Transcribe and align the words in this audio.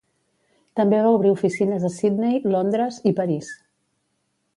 També 0.77 1.01
va 1.07 1.11
obrir 1.17 1.33
oficines 1.33 1.85
a 1.89 1.91
Sydney, 1.97 2.39
Londres 2.55 2.97
i 3.11 3.13
París. 3.21 3.53